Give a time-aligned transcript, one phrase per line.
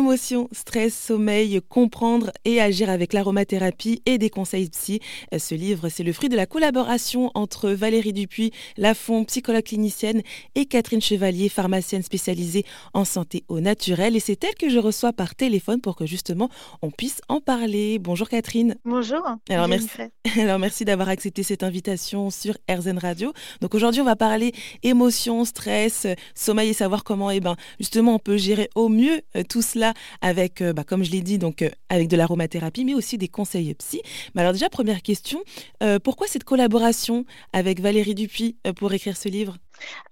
[0.00, 4.98] Émotions, stress, sommeil, comprendre et agir avec l'aromathérapie et des conseils psy.
[5.36, 10.22] Ce livre, c'est le fruit de la collaboration entre Valérie Dupuis, Lafont, psychologue clinicienne,
[10.54, 14.16] et Catherine Chevalier, pharmacienne spécialisée en santé au naturel.
[14.16, 16.48] Et c'est elle que je reçois par téléphone pour que justement
[16.80, 17.98] on puisse en parler.
[17.98, 18.76] Bonjour Catherine.
[18.86, 19.22] Bonjour.
[19.50, 19.90] Alors merci,
[20.38, 23.34] alors merci d'avoir accepté cette invitation sur RZN Radio.
[23.60, 28.18] Donc aujourd'hui on va parler émotions, stress, sommeil et savoir comment eh ben, justement on
[28.18, 29.89] peut gérer au mieux euh, tout cela
[30.20, 33.28] avec, euh, bah, comme je l'ai dit, donc euh, avec de l'aromathérapie, mais aussi des
[33.28, 34.00] conseils psy.
[34.34, 35.42] Mais alors déjà, première question,
[35.82, 39.56] euh, pourquoi cette collaboration avec Valérie Dupuis pour écrire ce livre?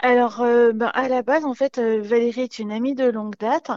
[0.01, 3.71] Alors, ben, à la base, en fait, Valérie est une amie de longue date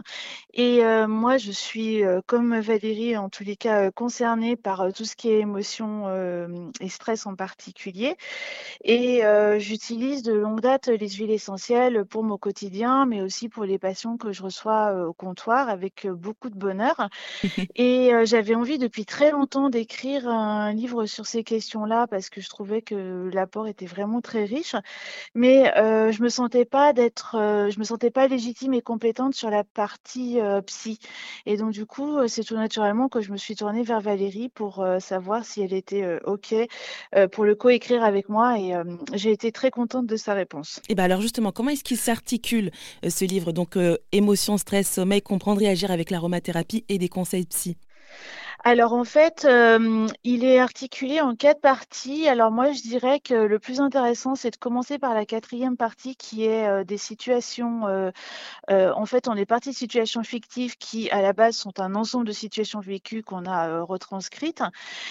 [0.54, 5.30] et moi, je suis, comme Valérie, en tous les cas, concernée par tout ce qui
[5.30, 6.08] est émotion
[6.80, 8.16] et stress en particulier.
[8.84, 9.22] Et
[9.58, 14.16] j'utilise de longue date les huiles essentielles pour mon quotidien, mais aussi pour les patients
[14.16, 17.08] que je reçois au comptoir avec beaucoup de bonheur.
[17.76, 22.48] Et j'avais envie depuis très longtemps d'écrire un livre sur ces questions-là parce que je
[22.48, 24.76] trouvais que l'apport était vraiment très riche.
[25.34, 27.36] Mais je me sentais pas d'être,
[27.70, 30.98] je me sentais pas légitime et compétente sur la partie psy.
[31.46, 34.84] Et donc du coup, c'est tout naturellement que je me suis tournée vers Valérie pour
[35.00, 36.54] savoir si elle était ok
[37.32, 38.58] pour le coécrire avec moi.
[38.58, 38.72] Et
[39.14, 40.80] j'ai été très contente de sa réponse.
[40.88, 42.70] Et ben alors justement, comment est-ce qu'il s'articule
[43.08, 43.52] ce livre?
[43.52, 43.78] Donc
[44.12, 47.76] émotion, stress, sommeil, comprendre et agir avec l'aromathérapie et des conseils psy.
[48.64, 52.28] Alors en fait, euh, il est articulé en quatre parties.
[52.28, 56.14] Alors moi, je dirais que le plus intéressant, c'est de commencer par la quatrième partie
[56.14, 57.88] qui est euh, des situations.
[57.88, 58.12] Euh,
[58.70, 62.24] en fait, on est parti de situations fictives qui, à la base, sont un ensemble
[62.24, 64.62] de situations vécues qu'on a retranscrites.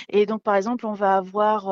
[0.08, 1.66] Et donc, par exemple, on va avoir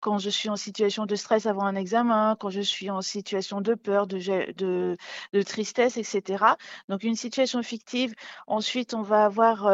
[0.00, 3.60] quand je suis en situation de stress avant un examen, quand je suis en situation
[3.60, 4.18] de peur, de,
[4.54, 4.96] de,
[5.34, 6.44] de tristesse, etc.
[6.88, 8.14] Donc, une situation fictive.
[8.46, 9.68] Ensuite, on va avoir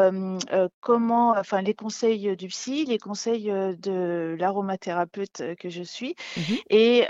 [0.81, 6.15] comment enfin les conseils du psy, les conseils de l'aromathérapeute que je suis.
[6.37, 7.07] Mmh et,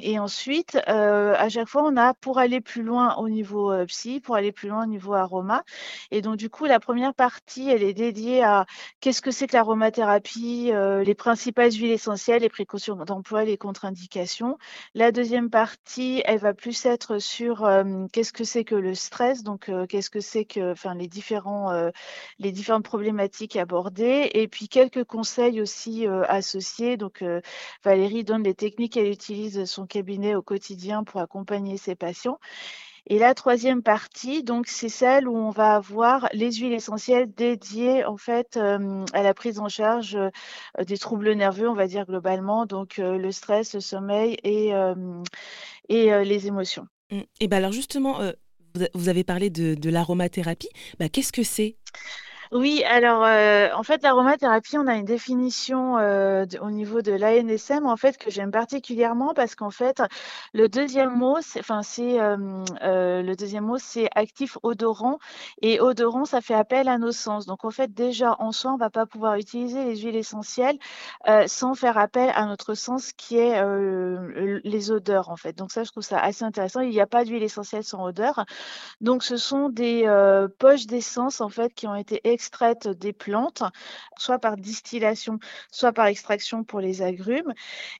[0.00, 4.36] et, ensuite, à chaque fois, on a pour aller plus loin au niveau psy, pour
[4.36, 5.64] aller plus loin au niveau aroma.
[6.10, 8.66] Et donc, du coup, la première partie, elle est dédiée à
[9.00, 10.70] qu'est-ce que c'est que l'aromathérapie,
[11.04, 14.58] les principales huiles essentielles, les précautions d'emploi, les contre-indications.
[14.94, 17.68] La deuxième partie, elle va plus être sur
[18.12, 21.90] qu'est-ce que c'est que le stress, donc qu'est-ce que c'est que, enfin, les différents,
[22.38, 23.15] les différentes problématiques
[23.56, 26.96] abordées et puis quelques conseils aussi euh, associés.
[26.96, 27.40] Donc, euh,
[27.84, 32.38] Valérie donne les techniques qu'elle utilise son cabinet au quotidien pour accompagner ses patients.
[33.08, 38.04] Et la troisième partie, donc, c'est celle où on va avoir les huiles essentielles dédiées
[38.04, 40.18] en fait euh, à la prise en charge
[40.84, 44.72] des troubles nerveux, on va dire globalement, donc le stress, le sommeil et,
[45.88, 46.88] et les émotions.
[47.12, 47.20] Mmh.
[47.38, 48.20] Et ben alors justement,
[48.94, 50.68] vous avez parlé de, de l'aromathérapie.
[50.98, 51.76] Bah, Qu'est-ce que c'est?
[52.52, 57.86] Oui, alors euh, en fait, l'aromathérapie, on a une définition euh, au niveau de l'ANSM
[57.86, 60.00] en fait que j'aime particulièrement parce qu'en fait,
[60.52, 62.36] le deuxième mot, c'est, enfin c'est euh,
[63.22, 65.18] le deuxième mot, c'est actif odorant
[65.60, 67.46] et odorant, ça fait appel à nos sens.
[67.46, 70.78] Donc en fait, déjà en soi, on va pas pouvoir utiliser les huiles essentielles
[71.46, 73.60] sans faire appel à notre sens qui est
[74.64, 75.54] les odeurs en fait.
[75.54, 76.80] Donc ça, je trouve ça assez intéressant.
[76.80, 78.44] Il n'y a pas d'huile essentielle sans odeur.
[79.00, 80.06] Donc ce sont des
[80.58, 83.62] poches d'essence en fait qui ont été extraites des plantes,
[84.18, 85.38] soit par distillation,
[85.70, 87.52] soit par extraction pour les agrumes.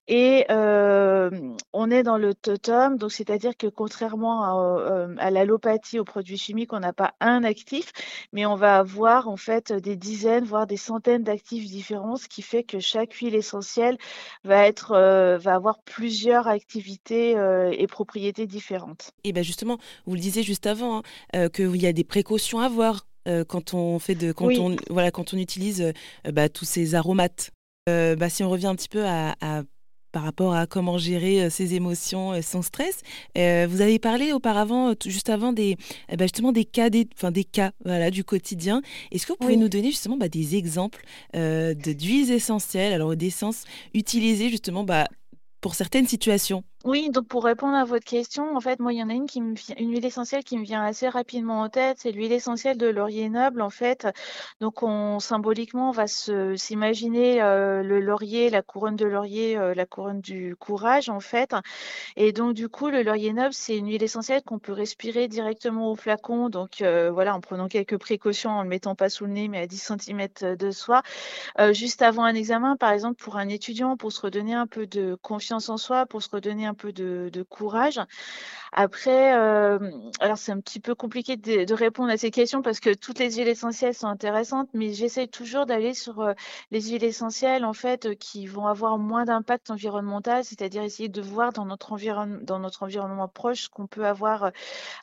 [0.08, 1.30] Et euh,
[1.72, 4.50] on est dans le totem, donc c'est-à-dire que contrairement à,
[4.92, 7.92] euh, à l'allopathie, aux produits chimiques, on n'a pas un actif,
[8.34, 12.42] mais on va avoir en fait des dizaines, voire des centaines d'actifs différents, ce qui
[12.42, 13.97] fait que chaque huile essentielle
[14.44, 17.36] va être, euh, va avoir plusieurs activités
[17.72, 19.10] et propriétés différentes.
[19.24, 22.66] Et bien justement, vous le disiez juste avant, hein, qu'il y a des précautions à
[22.66, 26.64] avoir euh, quand on fait de quand on voilà quand on utilise euh, bah, tous
[26.64, 27.50] ces aromates.
[27.88, 29.37] Euh, bah, si on revient un petit peu à,
[30.10, 33.03] par rapport à comment gérer ses émotions, son stress.
[33.36, 35.76] vous avez parlé auparavant, juste avant, des,
[36.09, 38.83] bah, justement des cas, des, enfin, des cas voilà, du quotidien.
[39.12, 43.62] Est-ce que vous pouvez nous donner justement bah, des exemples de d'huiles essentielles, alors d'essences
[43.95, 45.06] utilisées justement bah,
[45.60, 46.65] pour certaines situations?
[46.86, 49.27] Oui, donc pour répondre à votre question, en fait, moi, il y en a une
[49.27, 52.78] qui me une huile essentielle qui me vient assez rapidement en tête, c'est l'huile essentielle
[52.78, 54.06] de laurier noble, en fait.
[54.60, 59.84] Donc, on symboliquement, on va s'imaginer euh, le laurier, la couronne de laurier, euh, la
[59.84, 61.56] couronne du courage, en fait.
[62.16, 65.91] Et donc, du coup, le laurier noble, c'est une huile essentielle qu'on peut respirer directement
[65.91, 66.48] au flacon.
[66.50, 69.59] Donc, euh, voilà, en prenant quelques précautions, en le mettant pas sous le nez, mais
[69.59, 71.03] à 10 cm de soi.
[71.72, 75.16] juste avant un examen, par exemple, pour un étudiant, pour se redonner un peu de
[75.22, 78.01] confiance en soi, pour se redonner un peu de, courage.
[78.73, 79.78] Après, euh,
[80.21, 83.37] alors c'est un petit peu compliqué de, répondre à ces questions parce que toutes les
[83.37, 86.33] huiles essentielles sont intéressantes, mais j'essaie toujours d'aller sur euh,
[86.71, 91.53] les huiles essentielles en fait qui vont avoir moins d'impact environnemental, c'est-à-dire essayer de voir
[91.53, 94.53] dans notre environnement, proche ce qu'on peut avoir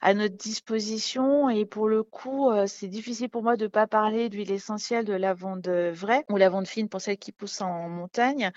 [0.02, 1.50] à notre disposition.
[1.50, 5.14] Et pour le coup, c'est difficile pour moi de ne pas parler d'huile essentielle de
[5.14, 8.52] lavande vraie ou lavande fine pour celles qui poussent en montagne,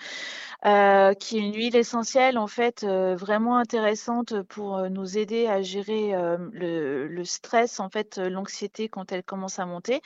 [0.65, 5.47] euh, qui est une huile essentielle en fait euh, vraiment intéressante pour euh, nous aider
[5.47, 6.15] à gérer
[6.53, 10.01] le, stress, en fait l'anxiété quand elle commence à monter.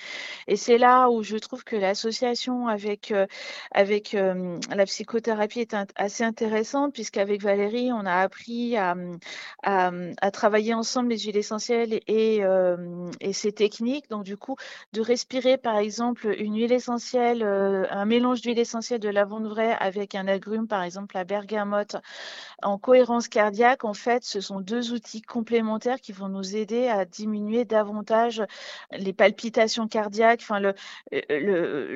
[0.47, 3.13] Et c'est là où je trouve que l'association avec
[3.73, 8.95] avec la psychothérapie est assez intéressante puisqu'avec Valérie on a appris à,
[9.63, 12.43] à, travailler ensemble les huiles essentielles et,
[13.21, 14.09] et ces techniques.
[14.09, 14.57] Donc du coup
[14.93, 20.15] de respirer par exemple une huile essentielle, un mélange d'huile essentielle de lavande vraie avec
[20.15, 21.97] un agrume, par exemple la bergamote,
[22.63, 27.05] en cohérence cardiaque, en fait, ce sont deux outils complémentaires qui vont nous aider à
[27.05, 28.43] diminuer davantage
[28.91, 30.75] les palpitations cardiaques, enfin le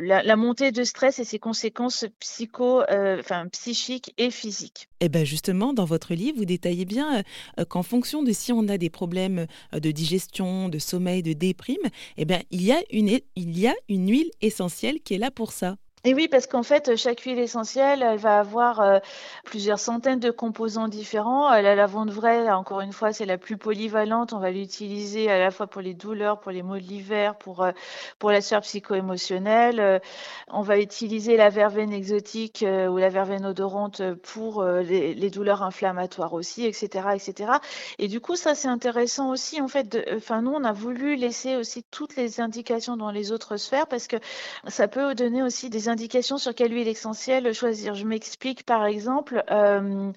[0.04, 4.88] la, montée de stress et ses conséquences psycho, euh, enfin psychiques et physiques.
[5.00, 7.22] Et eh bien justement, dans votre livre, vous détaillez bien
[7.58, 11.32] euh, qu'en fonction de si on a des problèmes euh, de digestion, de sommeil, de
[11.32, 11.76] déprime,
[12.16, 15.76] eh bien il y a une huile essentielle qui est là pour ça.
[16.06, 18.98] Et oui, parce qu'en fait, chaque huile essentielle, elle va avoir euh,
[19.46, 21.50] plusieurs centaines de composants différents.
[21.50, 24.34] Euh, la lavande vraie, encore une fois, c'est la plus polyvalente.
[24.34, 27.62] On va l'utiliser à la fois pour les douleurs, pour les maux de l'hiver, pour,
[27.62, 27.72] euh,
[28.18, 30.02] pour la sphère psycho-émotionnelle.
[30.48, 36.66] on va utiliser la verveine exotique ou la verveine odorante pour les, douleurs inflammatoires aussi,
[36.66, 37.52] etc., etc.
[37.98, 39.60] Et du coup, ça, c'est intéressant aussi.
[39.62, 43.56] En fait, enfin, nous, on a voulu laisser aussi toutes les indications dans les autres
[43.56, 44.16] sphères parce que
[44.68, 45.88] ça peut donner aussi des
[46.38, 47.94] sur quelle huile essentielle choisir.
[47.94, 50.12] Je m'explique par exemple, euh,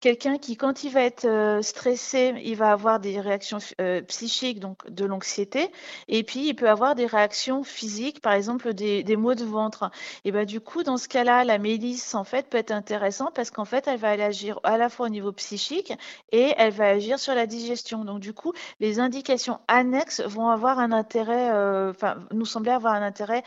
[0.00, 4.60] quelqu'un qui quand il va être euh, stressé, il va avoir des réactions euh, psychiques,
[4.60, 5.70] donc de l'anxiété,
[6.08, 9.90] et puis il peut avoir des réactions physiques, par exemple des, des maux de ventre.
[10.24, 13.50] Et ben du coup, dans ce cas-là, la mélisse en fait peut être intéressante parce
[13.50, 15.92] qu'en fait, elle va agir à la fois au niveau psychique
[16.32, 18.04] et elle va agir sur la digestion.
[18.04, 21.50] Donc du coup, les indications annexes vont avoir un intérêt,
[21.90, 23.42] enfin, nous sembler avoir un intérêt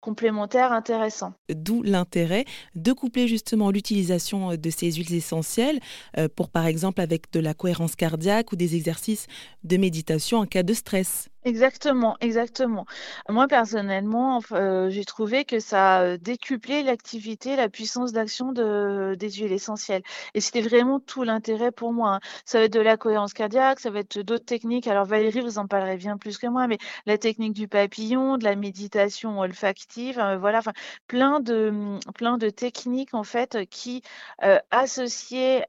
[0.00, 1.19] complémentaire intéressant.
[1.54, 2.44] D'où l'intérêt
[2.74, 5.80] de coupler justement l'utilisation euh, de ces huiles essentielles
[6.18, 9.26] euh, pour par exemple avec de la cohérence cardiaque ou des exercices
[9.64, 11.28] de méditation en cas de stress.
[11.44, 12.84] Exactement, exactement.
[13.30, 19.30] Moi, personnellement, euh, j'ai trouvé que ça a décuplé l'activité, la puissance d'action de, des
[19.30, 20.02] huiles essentielles.
[20.34, 22.16] Et c'était vraiment tout l'intérêt pour moi.
[22.16, 22.20] Hein.
[22.44, 24.86] Ça va être de la cohérence cardiaque, ça va être d'autres techniques.
[24.86, 26.76] Alors Valérie, vous en parlerez bien plus que moi, mais
[27.06, 30.72] la technique du papillon, de la méditation olfactive, euh, voilà, enfin,
[31.06, 31.72] plein de,
[32.14, 34.02] plein de techniques en fait qui,
[34.44, 35.64] euh, associées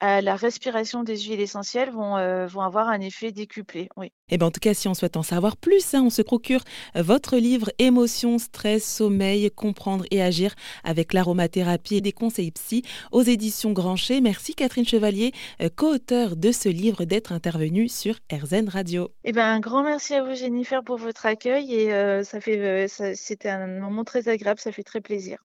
[0.00, 3.88] à la respiration des huiles essentielles, vont, vont avoir un effet décuplé.
[3.96, 4.12] Oui.
[4.34, 6.62] Eh ben, en tout cas, si on souhaite en savoir plus, hein, on se procure
[6.94, 13.20] votre livre Émotions, stress, sommeil, comprendre et agir avec l'aromathérapie et des conseils psy aux
[13.20, 14.22] éditions Grancher.
[14.22, 19.10] Merci Catherine Chevalier, euh, co-auteure de ce livre, d'être intervenue sur RZN Radio.
[19.24, 23.50] Eh ben, un grand merci à vous Jennifer pour votre accueil et euh, euh, c'était
[23.50, 25.44] un moment très agréable, ça fait très plaisir.